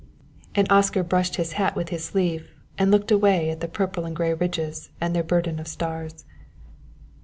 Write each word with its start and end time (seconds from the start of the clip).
And 0.55 0.65
Oscar 0.71 1.03
brushed 1.03 1.35
his 1.35 1.51
hat 1.51 1.75
with 1.75 1.89
his 1.89 2.03
sleeve 2.05 2.49
and 2.75 2.89
looked 2.89 3.11
away 3.11 3.51
at 3.51 3.59
the 3.59 3.67
purple 3.67 4.03
and 4.03 4.15
gray 4.15 4.33
ridges 4.33 4.89
and 4.99 5.15
their 5.15 5.21
burden 5.21 5.59
of 5.59 5.67
stars. 5.67 6.25